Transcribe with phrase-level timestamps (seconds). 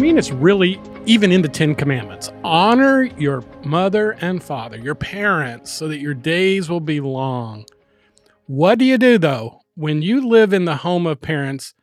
[0.00, 2.32] mean, it's really even in the Ten Commandments.
[2.42, 7.66] Honor your mother and father, your parents, so that your days will be long.
[8.46, 11.74] What do you do, though, when you live in the home of parents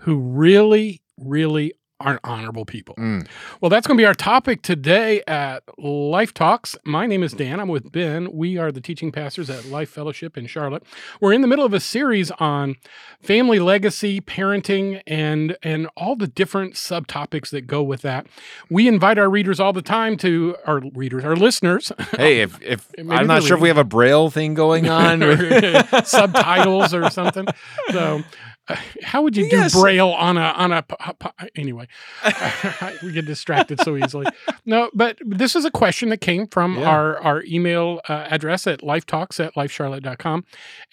[0.00, 1.72] who really, really
[2.02, 2.94] aren't honorable people.
[2.96, 3.26] Mm.
[3.60, 6.76] Well, that's going to be our topic today at Life Talks.
[6.84, 7.60] My name is Dan.
[7.60, 8.30] I'm with Ben.
[8.32, 10.82] We are the teaching pastors at Life Fellowship in Charlotte.
[11.20, 12.76] We're in the middle of a series on
[13.20, 18.26] family legacy, parenting, and and all the different subtopics that go with that.
[18.68, 21.92] We invite our readers all the time to our readers, our listeners.
[22.16, 25.22] Hey, if if I'm not they're sure if we have a braille thing going on.
[25.22, 27.46] or- subtitles or something.
[27.90, 28.22] So,
[28.68, 29.72] uh, how would you do Yes.
[29.74, 30.84] braille on a on a
[31.56, 31.88] anyway?
[33.02, 34.26] we get distracted so easily.
[34.64, 36.88] No, but this is a question that came from Yeah.
[36.88, 40.44] our our email uh, address at lifetalks at lifecharlotte.com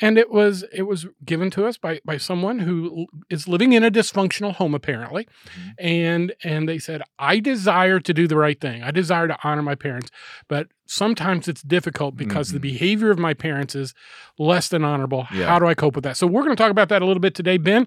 [0.02, 3.84] and it was it was given to us by by someone who is living in
[3.84, 5.74] a dysfunctional home apparently Mhm.
[5.80, 9.62] and and they said i desire to do the right thing i desire to honor
[9.62, 10.10] my parents
[10.48, 12.64] but sometimes it's difficult because the Mhm.
[12.64, 13.94] behavior of my parents is
[14.40, 15.46] less than honorable Yeah.
[15.48, 17.22] how do i cope with that so we're going to talk about that a little
[17.22, 17.86] bit today ben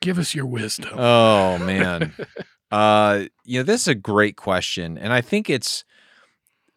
[0.00, 2.12] give us your wisdom oh man,
[2.72, 5.84] uh, you know this is a great question, and I think it's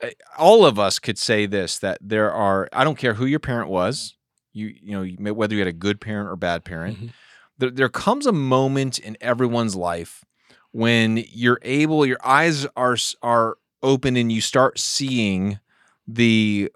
[0.04, 2.70] uh, all of us could say this that there are.
[2.72, 4.16] I don't care who your parent was.
[4.54, 6.98] You you know whether you had a good parent or bad parent.
[7.02, 7.10] Mhm.
[7.58, 10.24] There there comes a moment in everyone's life
[10.72, 15.60] when you're able, your eyes are are open, and you start seeing
[16.08, 16.72] the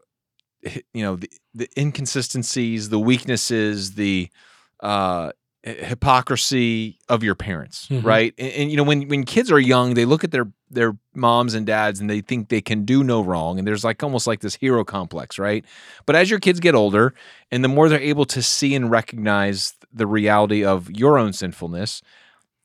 [0.94, 4.30] you know the, the inconsistencies the weaknesses the
[4.80, 5.32] uh
[5.64, 8.04] hypocrisy of your parents Mhm.
[8.04, 10.98] right and, and, you know when when kids are young they look at their their
[11.14, 14.26] moms and dads and they think they can do no wrong and there's like almost
[14.28, 15.66] like this hero complex right
[16.06, 17.14] but as your kids get older
[17.52, 22.02] and the more they're able to see and recognize the reality of your own sinfulness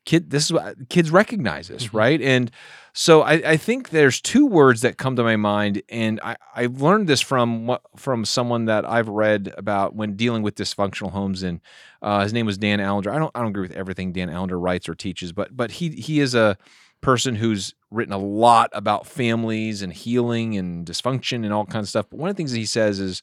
[0.09, 1.95] kid this is what kids recognize this Mhm.
[2.03, 2.50] right and
[2.94, 6.66] so I, I think there's two words that come to my mind, and I, I
[6.66, 11.44] learned this from from someone that I've read about when dealing with dysfunctional homes.
[11.44, 11.60] And
[12.03, 13.12] uh, his name was Dan Allender.
[13.15, 15.91] I don't I don't agree with everything Dan Allender writes or teaches, but but he
[15.91, 16.56] he is a
[17.00, 21.91] person who's written a lot about families and healing and dysfunction and all kinds of
[21.91, 22.06] stuff.
[22.10, 23.22] But one of the things that he says is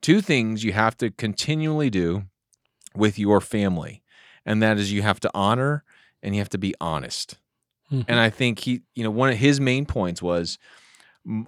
[0.00, 2.24] two things you have to continually do
[2.94, 4.02] with your family,
[4.46, 5.82] and that is you have to honor
[6.22, 7.38] and you have to be honest.
[7.92, 8.04] Mhm.
[8.08, 10.58] And I think he, you know, one of his main points was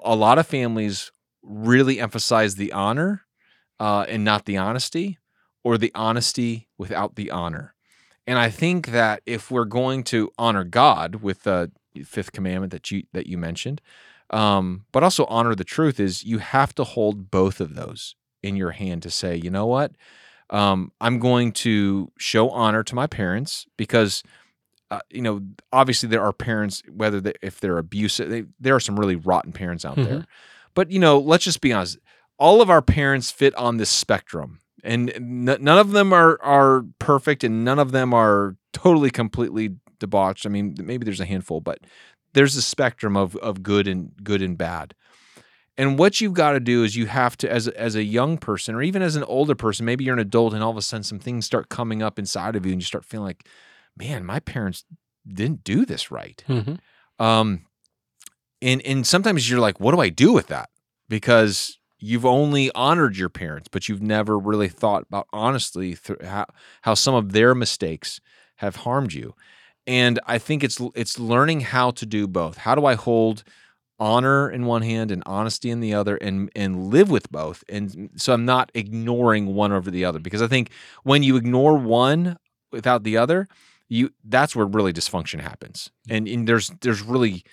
[0.05, 1.11] a lot of families
[1.43, 3.23] really emphasize the honor
[3.79, 5.19] uh, and not the honesty,
[5.65, 7.75] or the honesty without the honor.
[8.27, 11.71] And I think that if we're going to honor God with the
[12.05, 13.81] fifth commandment that you that you mentioned,
[14.31, 18.55] um, but also honor the truth, is you have to hold both of those in
[18.57, 19.93] your hand to say, you know what,
[20.51, 24.23] um, I'm going to show honor to my parents because
[24.91, 25.41] uh, you know,
[25.73, 29.53] obviously there are parents, whether they, if they're abusive, they, there are some really rotten
[29.53, 30.27] parents out there.
[30.75, 31.99] But you know, let's just be honest.
[32.39, 36.85] All of our parents fit on this spectrum, and n- none of them are are
[36.99, 40.47] perfect, and none of them are totally completely debauched.
[40.47, 41.81] I mean, maybe there's a handful, but
[42.33, 44.95] there's a spectrum of of good and good and bad.
[45.77, 48.75] And what you've got to do is you have to, as as a young person,
[48.75, 51.05] or even as an older person, maybe you're an adult, and all of a sudden
[51.05, 53.47] some things start coming up inside of you, and you start feeling like,
[53.97, 54.85] man, my parents
[55.27, 56.43] didn't do this right.
[56.49, 56.79] Mhm.
[57.19, 57.67] Um,
[58.63, 60.71] and and sometimes you're like, what do I do with that?
[61.09, 66.47] Because you've only honored your parents, but you've never really thought about honestly th- how
[66.83, 68.21] how some of their mistakes
[68.57, 69.35] have harmed you.
[69.87, 72.59] And I think it's it's learning how to do both.
[72.59, 73.45] How do I hold
[73.99, 78.09] honor in one hand and honesty in the other and and live with both and
[78.17, 80.71] so i'm not ignoring one over the other because i think
[81.03, 82.39] when you ignore one
[82.73, 83.47] without the other
[83.91, 85.91] you that's where really dysfunction happens.
[86.09, 87.45] And, and there's there's really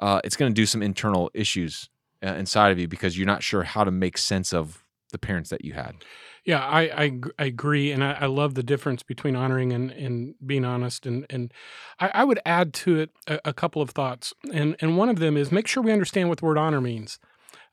[0.00, 1.88] uh, it's going to do some internal issues
[2.22, 5.48] uh, inside of you because you're not sure how to make sense of the parents
[5.48, 5.94] that you had.
[6.44, 10.34] Yeah, I, I I agree, and I, I love the difference between honoring and, and
[10.44, 11.52] being honest, and and
[11.98, 15.18] I, I would add to it a, a couple of thoughts, and and one of
[15.18, 17.18] them is make sure we understand what the word honor means.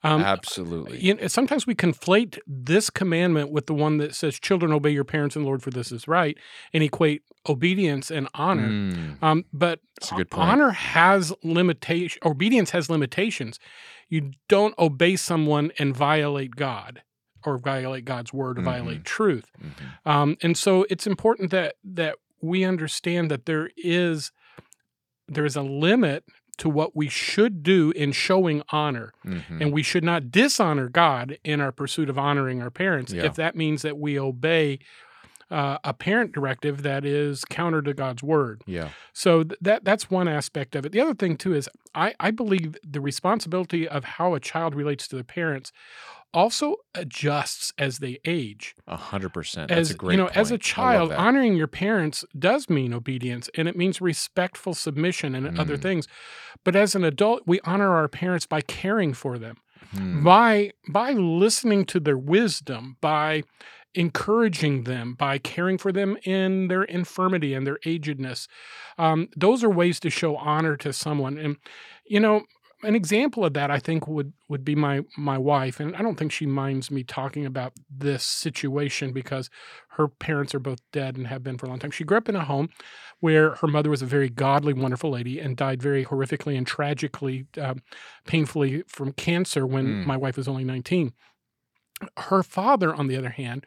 [0.06, 4.74] Um, absolutely you know, sometimes we conflate this commandment with the one that says, "Children,
[4.74, 6.38] obey your parents and Lord, for this is right,"
[6.74, 8.70] and equate obedience and honor.
[8.70, 10.50] Mm, Um, but That's a good point.
[10.50, 12.20] honor has limitation.
[12.26, 13.60] Obedience has limitations.
[14.10, 17.02] You don't obey someone and violate God,
[17.46, 18.66] or violate God's word, or Mhm.
[18.66, 19.52] violate truth.
[19.62, 19.72] mhm.
[20.06, 24.32] Um, and so it's important that that we understand that there is
[25.30, 26.26] there is a limit
[26.58, 29.60] to what we should do in showing honor, Mhm.
[29.62, 33.24] and we should not dishonor God in our pursuit of honoring our parents Yeah.
[33.24, 34.80] if that means that we obey
[35.52, 38.64] uh, a parent directive that is counter to God's word.
[38.66, 38.90] Yeah.
[39.12, 40.92] So th- that that's one aspect of it.
[40.92, 45.08] The other thing too is I, I believe the responsibility of how a child relates
[45.10, 45.72] to their parents
[46.34, 48.76] also adjusts as they age.
[48.88, 49.70] A hundred percent.
[49.72, 50.78] As That's a great you know, as a point.
[50.78, 55.60] I love child, honoring your parents does mean obedience and it means respectful submission and
[55.60, 55.82] other Mm.
[55.82, 56.08] things.
[56.64, 59.58] But as an adult, we honor our parents by caring for them
[59.92, 60.24] Hmm.
[60.24, 63.44] by by listening to their wisdom by
[63.94, 68.48] encouraging them by caring for them in their infirmity and their agedness
[68.98, 71.58] um, those are ways to show honor to someone and
[72.06, 72.42] you know
[72.84, 76.16] an example of that i think would would be my my wife and i don't
[76.18, 79.50] think she minds me talking about this situation because
[79.90, 82.30] her parents are both dead and have been for a long time she grew up
[82.30, 82.70] in a home
[83.20, 87.46] where her mother was a very godly wonderful lady and died very horrifically and tragically
[87.62, 87.82] um,
[88.28, 90.06] painfully from cancer when Mm.
[90.06, 91.14] my wife was only 19
[92.18, 93.66] her father on the other hand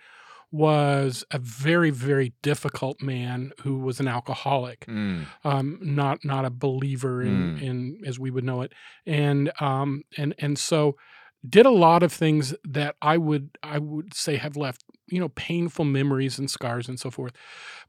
[0.53, 5.27] was a very very difficult man who was an alcoholic Mm.
[5.45, 7.63] um, not not a believer in, Mm.
[7.63, 8.73] in as we would know it,
[9.05, 10.97] and um, and and so
[11.49, 15.29] did a lot of things that I would I would say have left you know
[15.31, 17.33] painful memories and scars and so forth.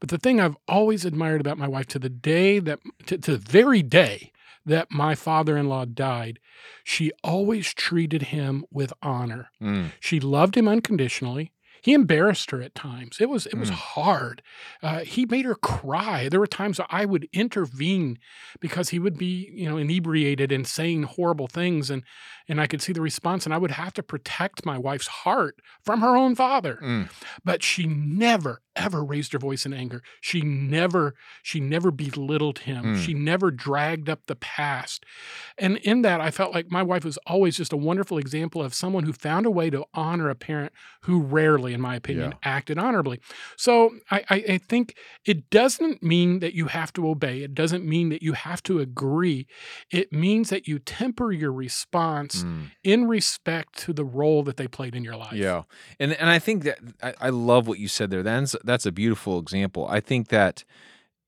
[0.00, 3.32] But the thing I've always admired about my wife to the day that to, to
[3.32, 4.32] the very day
[4.66, 6.38] that my father-in-law died,
[6.84, 9.50] she always treated him with honor.
[9.62, 9.92] Mm.
[9.98, 11.52] She loved him unconditionally.
[11.82, 13.18] He embarrassed her at times.
[13.20, 13.74] It was it was Mm.
[13.74, 14.42] hard.
[14.82, 16.28] Uh, he made her cry.
[16.28, 18.18] There were times I would intervene
[18.60, 22.02] because he would be you know inebriated and saying horrible things, and
[22.48, 25.60] and I could see the response, and I would have to protect my wife's heart
[25.84, 26.78] from her own father.
[26.82, 27.08] Mm.
[27.44, 30.02] But she never ever raised her voice in anger.
[30.20, 32.84] She never she never belittled him.
[32.96, 32.98] Mm.
[33.04, 35.04] She never dragged up the past.
[35.56, 38.74] And in that, I felt like my wife was always just a wonderful example of
[38.74, 40.72] someone who found a way to honor a parent
[41.02, 42.38] who rarely, in my opinion, Yeah.
[42.56, 43.20] acted honorably.
[43.56, 44.94] So I, I, I think
[45.24, 47.42] it doesn't mean that you have to obey.
[47.42, 49.46] It doesn't mean that you have to agree.
[49.90, 52.70] It means that you temper your response Mm.
[52.84, 55.32] in respect to the role that they played in your life.
[55.32, 55.62] Yeah,
[55.98, 58.22] and and I think that I, I love what you said there.
[58.22, 59.86] That's that's a beautiful example.
[59.88, 60.64] I think that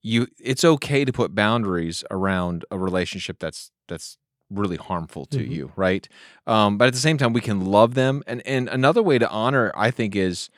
[0.02, 4.16] you it's okay to put boundaries around a relationship that's that's
[4.50, 5.50] really harmful to Mhm.
[5.50, 6.08] you, right?
[6.46, 9.28] Um, but at the same time, we can love them, and and another way to
[9.30, 10.50] honor, I think, is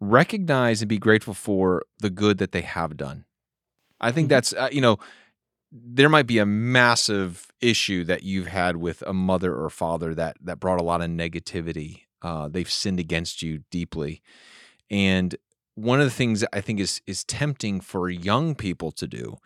[0.00, 3.24] recognize and be grateful for the good that they have done.
[4.00, 4.30] I think Mhm.
[4.30, 4.98] that's uh, you know
[5.72, 10.36] there might be a massive issue that you've had with a mother or father that
[10.40, 12.02] that brought a lot of negativity.
[12.22, 14.22] Uh, they've sinned against you deeply,
[14.90, 15.36] and
[15.78, 19.36] one of the things I think is is tempting for young people to do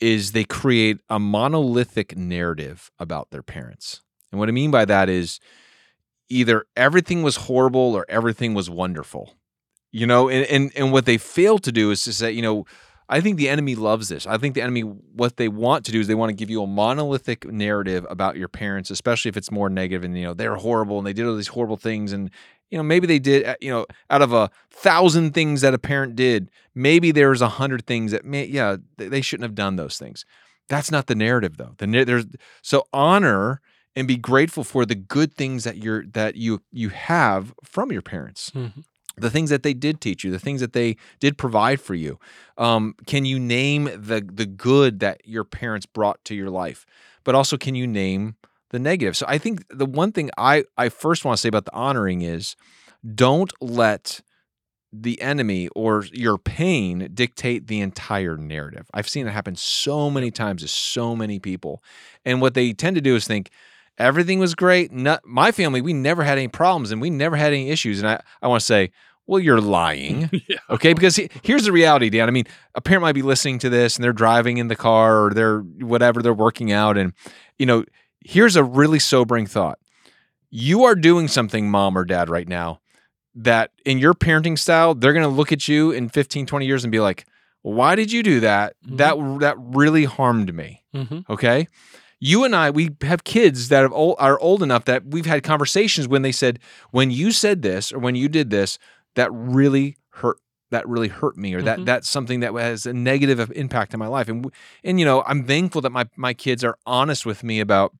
[0.00, 4.02] is they create a monolithic narrative about their parents.
[4.30, 5.40] And what I mean by that is
[6.28, 9.34] either everything was horrible or everything was wonderful.
[9.90, 12.66] You know, and and, and what they fail to do is to say, you know,
[13.08, 14.26] I think the enemy loves this.
[14.26, 16.62] I think the enemy, what they want to do is they want to give you
[16.62, 20.56] a monolithic narrative about your parents, especially if it's more negative and, you know, they're
[20.56, 22.12] horrible and they did all these horrible things.
[22.12, 22.30] And,
[22.70, 25.78] you know, maybe they did, uh, you know, out of a thousand things that a
[25.78, 29.98] parent did, maybe there's a hundred things that, may, yeah, they shouldn't have done those
[29.98, 30.24] things.
[30.68, 31.74] That's not the narrative though.
[31.78, 32.26] The there's
[32.62, 33.60] so honor
[33.96, 38.02] and be grateful for the good things that you're that you you have from your
[38.02, 38.84] parents Mhm.
[39.16, 42.20] the things that they did teach you, the things that they did provide for you.
[42.58, 46.84] Um, can you name the the good that your parents brought to your life?
[47.24, 48.36] But also, can you name
[48.70, 49.16] the negative?
[49.16, 52.22] So I think the one thing I I first want to say about the honoring
[52.22, 52.56] is
[53.14, 54.20] don't let
[54.92, 58.86] the enemy or your pain dictate the entire narrative.
[58.94, 61.82] I've seen it happen so many times to so many people.
[62.24, 63.50] And what they tend to do is think
[63.98, 64.90] everything was great.
[64.90, 67.98] Not, my family, we never had any problems and we never had any issues.
[67.98, 68.90] And I, I want to say,
[69.26, 70.30] well, you're lying.
[70.48, 70.56] yeah.
[70.70, 72.26] Okay, because he- here's the reality, Dan.
[72.26, 75.26] I mean, a parent might be listening to this and they're driving in the car
[75.26, 76.96] or they're whatever, they're working out.
[76.96, 77.12] And,
[77.58, 77.84] you know,
[78.24, 79.78] here's a really sobering thought.
[80.50, 82.80] You are doing something, mom or dad, right now
[83.34, 86.84] that in your parenting style, they're going to look at you in 15, 20 years
[86.84, 87.26] and be like,
[87.62, 88.74] why did you do that?
[88.82, 90.84] That that really harmed me.
[90.94, 91.28] Mhm.
[91.28, 91.68] Okay.
[92.20, 95.42] You and I, we have kids that have old, are old enough that we've had
[95.44, 96.58] conversations when they said,
[96.90, 98.78] when you said this or when you did this,
[99.14, 100.38] that really hurt.
[100.70, 101.86] That really hurt me, or that Mhm.
[101.86, 104.28] that's something that has a negative impact on my life.
[104.28, 104.50] And
[104.84, 107.94] and you know, I'm thankful that my my kids are honest with me about,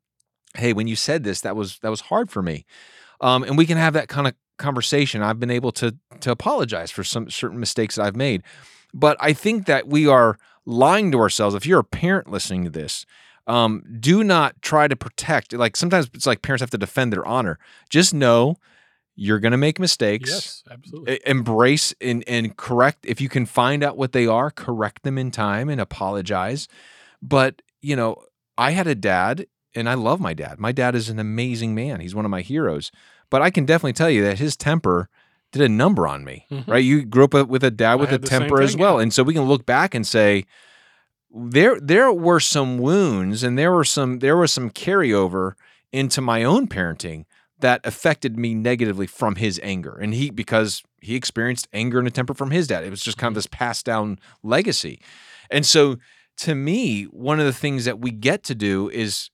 [0.56, 2.64] hey, when you said this, that was that was hard for me.
[3.20, 5.22] Um, and we can have that kind of conversation.
[5.22, 8.42] I've been able to to apologize for some certain mistakes that I've made,
[8.92, 11.54] but I think that we are lying to ourselves.
[11.54, 13.06] If you're a parent listening to this,
[13.46, 15.52] um, do not try to protect.
[15.52, 17.58] Like sometimes it's like parents have to defend their honor.
[17.88, 18.56] Just know
[19.20, 20.30] You're going to make mistakes.
[20.30, 21.18] Yes, absolutely.
[21.26, 23.04] Embrace and, and correct.
[23.04, 26.68] If you can find out what they are, correct them in time and apologize.
[27.20, 28.22] But, you know,
[28.56, 30.58] I had a dad and I love my dad.
[30.58, 32.00] My dad is an amazing man.
[32.00, 32.90] He's one of my heroes.
[33.30, 35.08] But I can definitely tell you that his temper
[35.52, 36.66] did a number on me, Mhm.
[36.68, 36.84] right?
[36.84, 38.96] You grew up with a dad with a had the same temper as well.
[38.96, 39.02] yeah.
[39.04, 40.44] And so we can look back and say,
[41.30, 45.52] there there were some wounds and there were some there was some carryover
[45.92, 47.24] into my own parenting
[47.60, 52.10] that affected me negatively from his anger and he because he experienced anger and a
[52.10, 54.98] temper from his dad it was just kind of this passed down legacy
[55.50, 55.96] and so
[56.38, 59.28] to me one of the things that we get to do is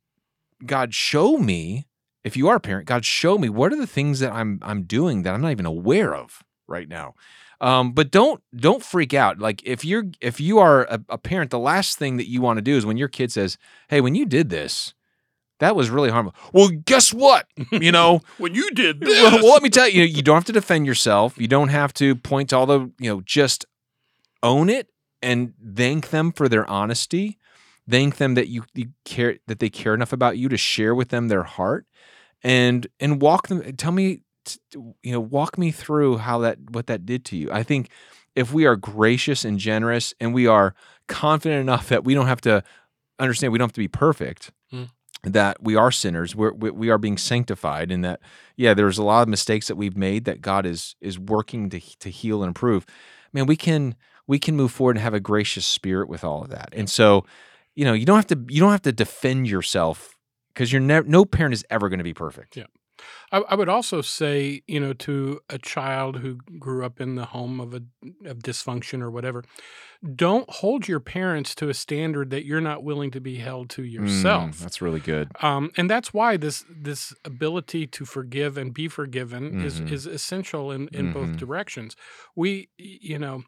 [0.67, 1.87] god show me
[2.23, 4.83] if you are a parent god show me what are the things that i'm i'm
[4.83, 7.15] doing that i'm not even aware of right now
[7.61, 9.39] um, but don't don't freak out.
[9.39, 12.59] Like if you're if you are a, a parent, the last thing that you want
[12.59, 13.57] to do is when your kid says,
[13.89, 14.93] "Hey, when you did this,
[15.61, 17.47] that was really harmful." Well, guess what?
[17.73, 20.53] You know, when you did well, well, let me tell you, you don't have to
[20.53, 21.39] defend yourself.
[21.39, 23.65] You don't have to point to all the, you know, just
[24.43, 24.91] own it
[25.23, 27.39] and thank them for their honesty.
[27.89, 31.09] Thank them that you, you care that they care enough about you to share with
[31.11, 31.87] them their heart
[32.43, 34.21] and and walk them tell me
[35.03, 37.51] you know walk me through how that what that did to you.
[37.53, 37.89] I think
[38.35, 40.75] if we are gracious and generous and we are
[41.09, 42.63] confident enough that we don't have to
[43.19, 44.89] understand we don't have to be perfect Mm.
[45.23, 48.21] that we are sinners we're, we, we are being sanctified and that
[48.57, 51.81] yeah there's a lot of mistakes that we've made that god is is working to
[52.01, 52.85] to heal and improve
[53.33, 53.95] man we can
[54.27, 57.25] we can move forward and have a gracious spirit with all of that and so
[57.75, 60.17] you know you don't have to you don't have to defend yourself
[60.53, 62.67] because you're never no parent is ever going to be perfect Yeah.
[63.33, 67.25] I, I would also say, you know, to a child who grew up in the
[67.25, 67.83] home of a
[68.25, 69.43] of dysfunction or whatever,
[70.15, 73.83] don't hold your parents to a standard that you're not willing to be held to
[73.83, 74.51] yourself.
[74.59, 78.87] Mm, that's really good Um, and that's why this this ability to forgive and be
[78.89, 79.91] forgiven is Mhm.
[79.91, 81.37] is essential in in both Mhm.
[81.39, 81.97] directions.
[82.37, 83.43] We, you know,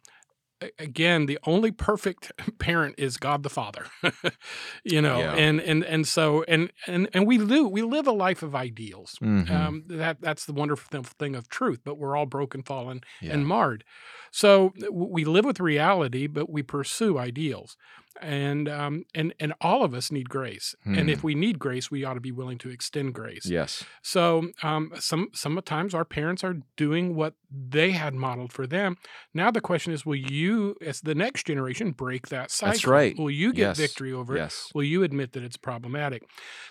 [0.79, 3.87] again, the only perfect parent is God the Father.
[4.85, 5.35] you know, Yeah.
[5.35, 9.17] and and and so and and and we live we live a life of ideals.
[9.23, 9.51] Mhm.
[9.51, 11.81] Um, that that's the wonderful thing of truth.
[11.85, 13.33] But we're all broken, fallen, Yeah.
[13.35, 13.85] and marred.
[14.31, 17.77] So we live with reality, but we pursue ideals,
[18.21, 20.75] and um, and and all of us need grace.
[20.85, 23.47] And if we need grace, we ought to be willing to extend grace.
[23.47, 28.97] yes So um, some sometimes our parents are doing what they had modeled for them.
[29.33, 32.73] Now the question is, will you, as the next generation, break that cycle?
[32.73, 33.17] That's right.
[33.19, 33.77] Will you get Yes.
[33.79, 34.41] victory over it?
[34.41, 36.23] yes Will you admit that it's problematic?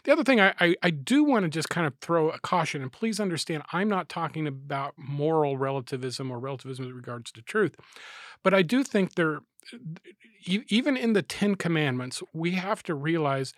[0.04, 2.82] The other thing I, I, I do want to just kind of throw a caution,
[2.82, 7.75] and please understand, I'm not talking about moral relativism or relativism with regards to truth,
[8.44, 9.40] but I do think there,
[10.45, 13.53] even in the Ten Commandments, we have to realize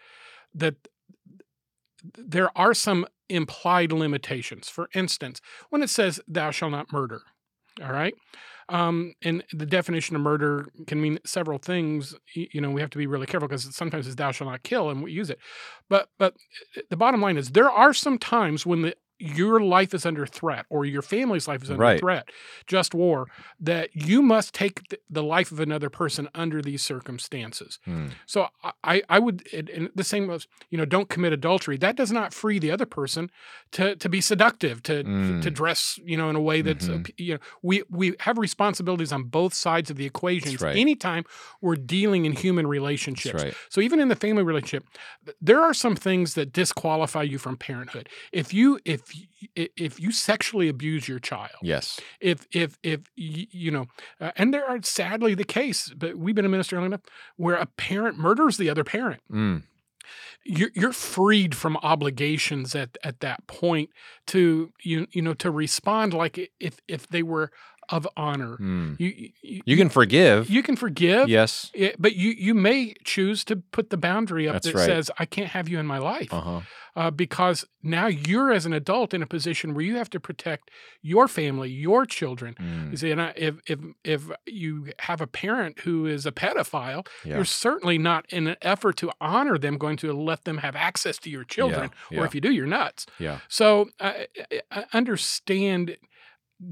[0.53, 0.75] that
[2.17, 4.69] there are some implied limitations.
[4.69, 7.21] For instance, when it says, Thou shalt not murder,
[7.81, 8.13] all right?
[8.69, 12.15] Um, and the definition of murder can mean several things.
[12.33, 14.89] You know, we have to be really careful because sometimes it's thou shalt not kill,
[14.89, 15.39] and we use it.
[15.89, 16.33] But but
[16.75, 20.25] uh, the bottom line is there are some times when the your life is under
[20.25, 21.99] threat or your family's life is under Right.
[21.99, 22.29] threat,
[22.67, 23.27] just war,
[23.59, 27.79] that you must take th- the life of another person under these circumstances.
[27.85, 28.07] Hmm.
[28.25, 28.49] So
[28.83, 31.77] I- I, would, and- the same was, you know, don't commit adultery.
[31.77, 33.31] That does not free the other person
[33.71, 35.41] to to be seductive, to Mm.
[35.41, 37.09] to dress, you know, in a way that's, Mhm.
[37.09, 40.61] uh, you know, we we have responsibilities on both sides of the equations.
[40.61, 40.75] right.
[40.77, 41.23] Anytime
[41.61, 44.85] we're dealing in human relationships, right so even in the family relationship,
[45.41, 48.07] there are some things that disqualify you from parenthood.
[48.31, 49.06] If you if
[49.55, 53.85] if you sexually abuse your child, yes if if if you know,
[54.19, 57.01] uh, and there are sadly the case, but we've been in ministry long enough
[57.35, 59.21] where a parent murders the other parent.
[59.31, 59.63] Mm.
[60.43, 63.89] You're you're freed from obligations at at that point
[64.27, 67.51] to you you know to respond like if if they were
[67.89, 68.57] of honor.
[68.57, 68.99] Mm.
[68.99, 71.29] You you, you can forgive you can forgive.
[71.29, 74.85] yes it- but you you may choose to put the boundary up That's that right.
[74.85, 76.61] says I can't have you in my life uh-huh
[76.95, 80.71] uh, because now you're as an adult in a position where you have to protect
[81.03, 82.55] your family, your children.
[82.59, 82.89] Mm.
[82.89, 87.05] You see, and I, if if if you have a parent who is a pedophile,
[87.23, 90.75] yeah you're certainly not in an effort to honor them going to let them have
[90.75, 91.91] access to your children.
[92.09, 92.19] yeah.
[92.21, 93.05] Or if you do, you're nuts.
[93.19, 94.13] yeah So uh,
[94.93, 95.97] understand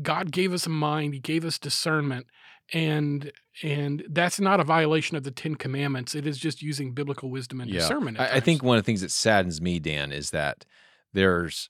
[0.01, 2.27] God gave us a mind, He gave us discernment,
[2.73, 3.31] and
[3.63, 6.15] and that's not a violation of the Ten Commandments.
[6.15, 7.79] It is just using biblical wisdom and Yeah.
[7.79, 8.19] discernment.
[8.19, 10.65] I, I think one of the things that saddens me, Dan, is that
[11.13, 11.69] there's,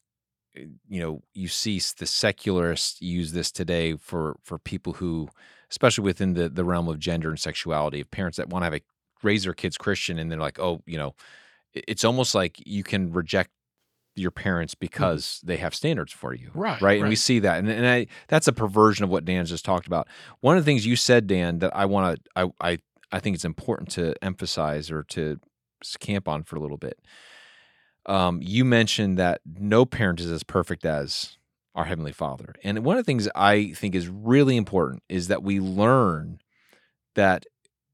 [0.58, 5.30] uh, you know, you see the secularists use this today for for people who,
[5.70, 8.74] especially within the the realm of gender and sexuality, of parents that want to have
[8.76, 8.82] a
[9.24, 11.16] raise their kids Christian, and they're like, oh, you know,
[11.74, 13.52] it's almost like you can reject
[14.16, 16.50] your parents because they have standards for you.
[16.50, 16.60] Mm-hmm.
[16.60, 17.00] Right, Right.
[17.00, 17.60] And we see that.
[17.60, 20.08] And, and I, that's a perversion of what Dan's just talked about.
[20.40, 22.78] One of the things you said, Dan, that I want to, I, I,
[23.12, 25.40] I think it's important to emphasize or to
[26.00, 27.00] camp on for a little bit.
[28.06, 31.38] Um, you mentioned that no parent is as perfect as
[31.74, 32.54] our Heavenly Father.
[32.64, 36.40] And one of the things I think is really important is that we learn
[37.16, 37.46] that,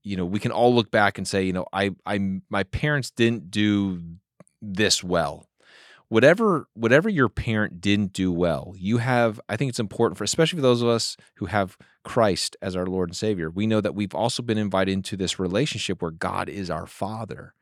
[0.04, 3.10] you know, we can all look back and say, you know, I, I, my parents
[3.10, 4.02] didn't do
[4.62, 5.46] this well
[6.12, 10.58] whatever whatever your parent didn't do well you have i think it's important for especially
[10.58, 13.96] for those of us who have christ as our lord and savior we know that
[13.96, 17.54] we've also been invited into this relationship where god is our father.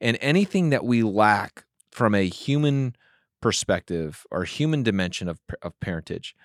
[0.00, 2.94] And anything that we lack from a human
[3.40, 6.36] perspective or human dimension of, of parentage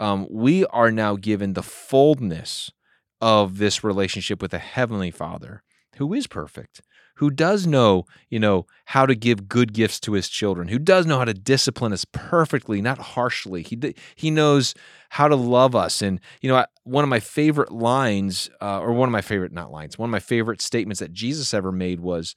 [0.00, 2.72] um, we are now given the fullness
[3.20, 5.62] of this relationship with a heavenly father
[5.98, 6.80] who is perfect
[7.16, 11.06] who does know, you know, how to give good gifts to his children, who does
[11.06, 13.62] know how to discipline us perfectly, not harshly.
[13.62, 14.74] He he knows
[15.10, 19.08] how to love us, and you know, one of my favorite lines, uh, or one
[19.08, 22.34] of my favorite not lines, one of my favorite statements that Jesus ever made was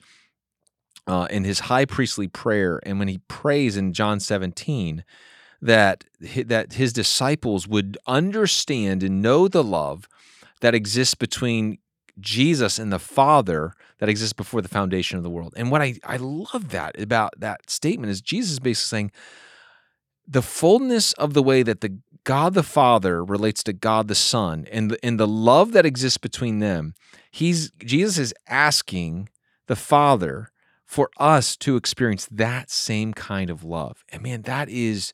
[1.07, 5.03] uh, in his high priestly prayer, and when he prays in John seventeen.
[5.61, 10.07] That that his disciples would understand and know the love
[10.61, 11.79] that exists between
[12.17, 15.53] Jesus and the Father that exists before the foundation of the world.
[15.55, 19.11] And what I, I love that about that statement is Jesus is basically saying
[20.27, 24.67] the fullness of the way that the God the Father relates to God the Son
[24.71, 26.93] and the, and the love that exists between them,
[27.31, 29.29] he's Jesus is asking
[29.67, 30.51] the Father
[30.85, 34.03] for us to experience that same kind of love.
[34.09, 35.13] And man, that is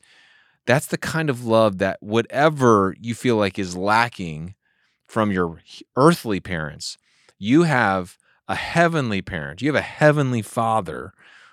[0.66, 4.54] that's the kind of love that whatever you feel like is lacking
[5.06, 5.60] from your
[5.96, 6.98] earthly parents,
[7.38, 9.60] you have a heavenly parent.
[9.62, 11.12] You have a heavenly father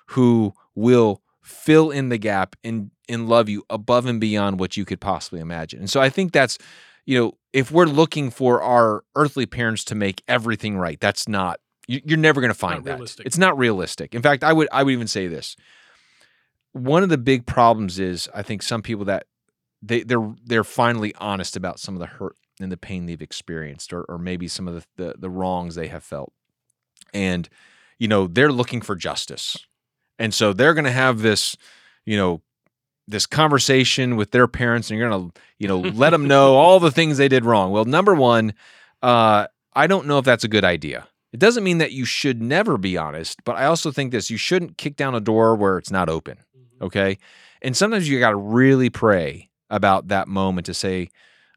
[0.10, 4.86] who will fill in the gap and and love you above and beyond what you
[4.86, 5.80] could possibly imagine.
[5.80, 6.58] And so I think that's
[7.06, 11.60] you know, if we're looking for our earthly parents to make everything right, that's not
[11.88, 12.94] you- you're never going to find that.
[12.94, 13.26] realistic.
[13.26, 14.15] It's not realistic.
[14.15, 15.56] In fact, I would I would even say this.
[16.72, 19.28] One of the big problems is I think some people that
[19.82, 23.91] they they're they're finally honest about some of the hurt and the pain they've experienced
[23.94, 26.32] or or maybe some of the the, the wrongs they have felt.
[27.13, 27.47] And
[27.99, 29.58] you know, they're looking for justice.
[30.19, 31.56] And so they're going to have this,
[32.06, 32.41] you know,
[33.08, 36.80] this conversation with their parents and you're going to, you know, let them know all
[36.80, 37.71] the things they did wrong.
[37.71, 38.54] Well, number 1,
[39.02, 41.08] uh I don't know if that's a good idea.
[41.32, 44.38] It doesn't mean that you should never be honest, but I also think this you
[44.38, 46.38] shouldn't kick down a door where it's not open.
[46.82, 47.17] Okay.
[47.62, 51.10] And sometimes you got to really pray about that moment to say,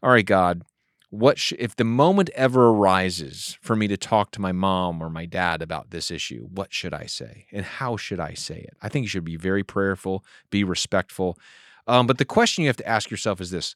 [0.03, 0.63] all right, God,
[1.11, 5.09] what sh- if the moment ever arises for me to talk to my mom or
[5.09, 7.47] my dad about this issue, what should I say?
[7.53, 8.77] And how should I say it?
[8.83, 11.39] I think you should be very prayerful, be respectful.
[11.87, 13.75] Um, but the question you have to ask yourself is this.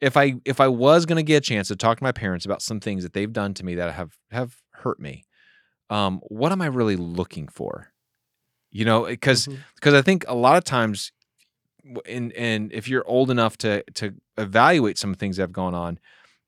[0.00, 2.46] If I if I was going to get a chance to talk to my parents
[2.46, 5.24] about some things that they've done to me that have have hurt me,
[5.90, 7.88] um, what am I really looking for?
[8.70, 9.58] You know, because Mhm.
[9.74, 11.12] because I think a lot of times,
[12.06, 15.98] and and if you're old enough to to evaluate some things that have gone on,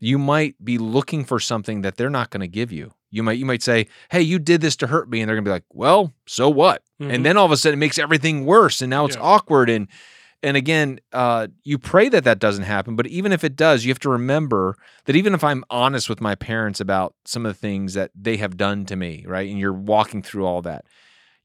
[0.04, 2.90] you might be looking for something that they're not going to give you.
[3.12, 5.44] You might you might say, "Hey, you did this to hurt me," and they're going
[5.44, 7.14] to be like, "Well, so what?" Mhm.
[7.14, 9.22] And then all of a sudden, it makes everything worse, and now it's Yeah.
[9.22, 9.70] awkward.
[9.70, 9.86] And
[10.42, 12.96] and again, uh, you pray that that doesn't happen.
[12.96, 16.20] But even if it does, you have to remember that even if I'm honest with
[16.20, 19.56] my parents about some of the things that they have done to me, right, and
[19.60, 20.84] you're walking through all that,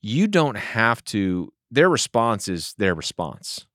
[0.02, 1.54] you don't have to.
[1.70, 3.68] Their response is their response.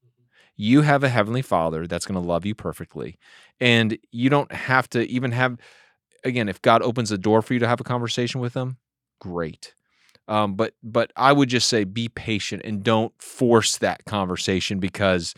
[0.56, 3.16] You have a heavenly Father that's going to love you perfectly,
[3.62, 5.56] and you don't have to even have.
[6.24, 8.76] Again, if God opens the door for you to have a conversation with them,
[9.20, 9.74] great.
[10.28, 15.34] Um, but but I would just say be patient and don't force that conversation because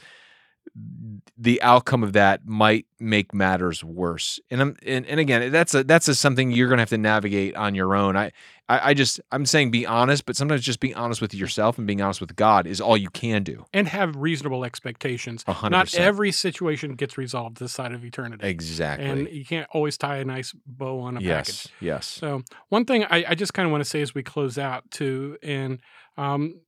[1.37, 4.39] the outcome of that might make matters worse.
[4.51, 7.57] And I'm and, and again, that's a that's a something you're gonna have to navigate
[7.57, 8.17] on your own.
[8.17, 8.31] I,
[8.69, 11.89] I I just I'm saying be honest, but sometimes just being honest with yourself and
[11.89, 13.65] being honest with God is all you can do.
[13.73, 15.43] and have reasonable expectations.
[15.49, 18.47] A hundred Not every situation gets resolved this side of eternity.
[18.47, 19.07] Exactly.
[19.07, 21.27] And you can't always tie a nice bow on a package.
[21.27, 21.69] yes.
[21.81, 22.07] Yes.
[22.07, 24.89] So one thing I, I just kind of want to say as we close out
[24.93, 25.81] too, and
[26.17, 26.61] um,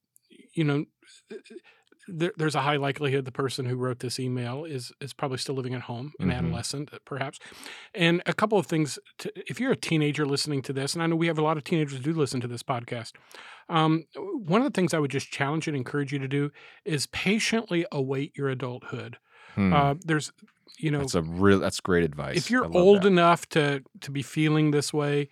[0.54, 0.84] you know,
[2.08, 5.54] there, there's a high likelihood the person who wrote this email is is probably still
[5.54, 6.34] living at home, an Mhm.
[6.38, 7.38] adolescent uh, perhaps.
[7.94, 11.06] And a couple of things: to, if you're a teenager listening to this, and I
[11.06, 13.12] know we have a lot of teenagers who do listen to this podcast,
[13.68, 16.50] um, one of the things I would just challenge and encourage you to do
[16.84, 19.18] is patiently await your adulthood.
[19.54, 19.72] Hmm.
[19.72, 20.32] Uh, there's,
[20.78, 22.36] you know, that's a real that's great advice.
[22.36, 23.08] if you're old that.
[23.08, 25.28] enough to to be feeling this way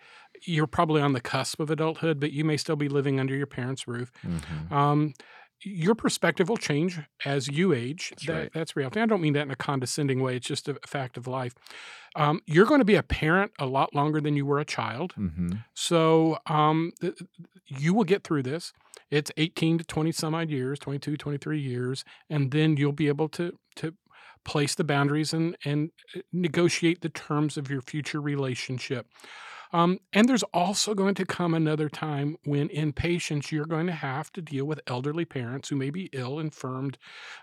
[0.46, 3.46] you're probably on the cusp of adulthood but you may still be living under your
[3.46, 4.70] parents roof Mhm.
[4.72, 5.14] um,
[5.64, 8.10] your perspective will change as you age.
[8.10, 8.50] That's that, right.
[8.52, 9.00] That's reality.
[9.00, 10.36] I don't mean that in a condescending way.
[10.36, 11.54] It's just a fact of life.
[12.16, 15.12] Um, you're going to be a parent a lot longer than you were a child.
[15.12, 17.20] hmm So um, th-
[17.66, 18.72] you will get through this.
[19.10, 23.28] It's 18 to 20 some odd years, 22, 23 years, and then you'll be able
[23.30, 23.94] to to
[24.44, 29.06] place the boundaries and and uh, negotiate the terms of your future relationship.
[29.74, 33.92] Um, and there's also going to come another time when, in patience, you're going to
[33.92, 36.96] have to deal with elderly parents who may be ill, infirmed,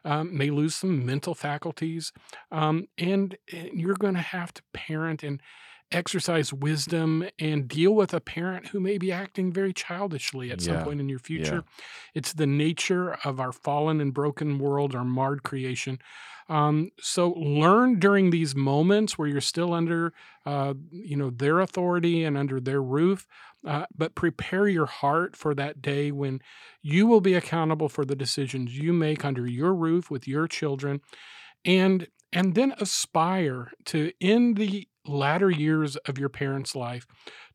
[0.06, 2.14] um, may lose some mental faculties,
[2.50, 5.42] um, and, and you're going to have to parent and
[5.92, 10.76] exercise wisdom and deal with a parent who may be acting very childishly at some
[10.86, 11.66] point in your future.
[12.16, 16.00] It's the nature of our fallen and broken world, our marred creation.
[16.52, 20.12] Um, so learn during these moments where you're still under,
[20.46, 23.26] uh, you know, their authority and under their roof,
[23.66, 26.42] uh, but prepare your heart for that day when
[26.82, 31.00] you will be accountable for the decisions you make under your roof with your children,
[31.64, 37.06] and and then aspire to in the latter years of your parents' life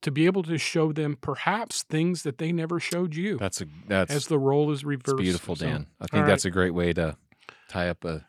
[0.00, 3.66] to be able to show them perhaps things that they never showed you That's a
[3.86, 5.18] that's as the role is reversed.
[5.18, 5.86] beautiful, So, Dan.
[6.00, 6.26] I all think right.
[6.26, 7.16] that's a great way to
[7.68, 8.24] tie up a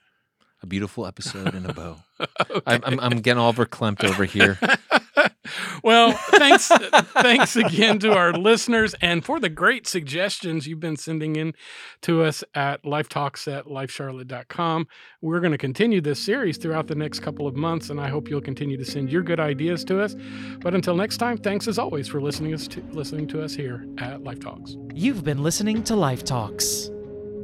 [0.62, 1.98] a beautiful episode in a bow.
[2.66, 4.58] I'm, I'm I'm getting all verklempt over here.
[5.84, 11.36] well, thanks thanks again to our listeners and for the great suggestions you've been sending
[11.36, 11.54] in
[12.02, 14.88] to us at lifetalks at lifecharlotte.com.
[15.22, 18.30] We're going to continue this series throughout the next couple of months, and I hope
[18.30, 20.16] you'll continue to send your good ideas to us.
[20.60, 23.86] But until next time, thanks as always for listening us to, listening to us here
[24.00, 24.76] at Life Talks.
[24.94, 26.90] You've been listening to Life Talks.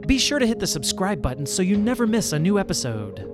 [0.05, 3.29] Be sure to hit the subscribe button so you never miss a new episode.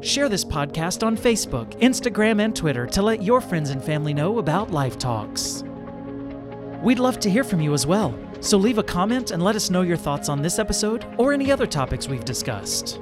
[0.00, 4.38] Share this podcast on Facebook, Instagram, and Twitter to let your friends and family know
[4.38, 5.62] about Life Talks.
[6.82, 9.70] We'd love to hear from you as well, so leave a comment and let us
[9.70, 12.98] know your thoughts on this episode or any other topics we've discussed.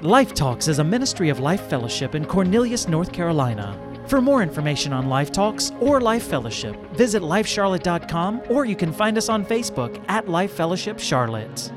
[0.00, 3.78] Life Talks is a ministry of Life Fellowship in Cornelius, North Carolina.
[4.06, 9.18] For more information on Life Talks or Life Fellowship, visit lifecharlotte.com or you can find
[9.18, 11.72] us on Facebook at Life Fellowship Charlotte.